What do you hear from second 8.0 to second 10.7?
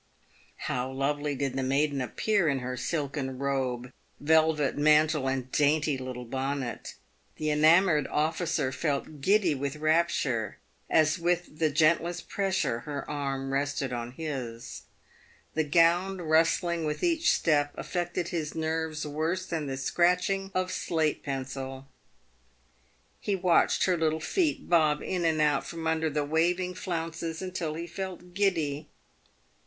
officer felt giddy with rapture